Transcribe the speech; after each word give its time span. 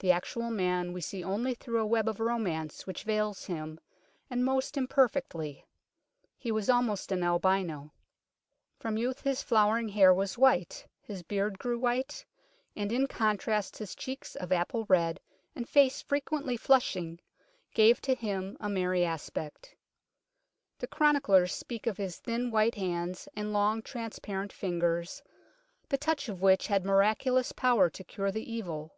The 0.00 0.10
actual 0.10 0.50
man 0.50 0.92
we 0.92 1.00
see 1.00 1.22
only 1.22 1.54
through 1.54 1.78
a 1.78 1.86
web 1.86 2.08
of 2.08 2.18
romance 2.18 2.84
which 2.84 3.04
veils 3.04 3.44
him, 3.44 3.78
and 4.28 4.44
most 4.44 4.76
imperfectly. 4.76 5.64
He 6.36 6.50
was 6.50 6.68
almost 6.68 7.12
an 7.12 7.22
albino. 7.22 7.92
From 8.80 8.96
youth 8.98 9.20
his 9.20 9.40
flowing 9.40 9.88
hair 9.90 10.12
was 10.12 10.36
white; 10.36 10.84
his 11.00 11.22
beard 11.22 11.60
grew 11.60 11.78
white; 11.78 12.24
and 12.74 12.90
in 12.90 13.06
contrast 13.06 13.76
his 13.78 13.94
cheeks 13.94 14.34
of 14.34 14.50
apple 14.50 14.84
red 14.88 15.20
and 15.54 15.68
face 15.68 16.02
frequently 16.02 16.56
flushing 16.56 17.20
gave 17.72 18.00
to 18.00 18.16
him 18.16 18.56
a 18.58 18.68
merry 18.68 19.04
aspect. 19.04 19.76
The 20.80 20.88
chroniclers 20.88 21.54
speak 21.54 21.86
of 21.86 21.98
his 21.98 22.16
thin 22.18 22.50
white 22.50 22.74
hands 22.74 23.28
and 23.36 23.52
long 23.52 23.80
transparent 23.80 24.60
ringers, 24.60 25.22
the 25.88 25.98
touch 25.98 26.28
of 26.28 26.42
which 26.42 26.66
had 26.66 26.84
miraculous 26.84 27.52
power 27.52 27.88
to 27.90 28.02
cure 28.02 28.32
the 28.32 28.52
Evil. 28.52 28.96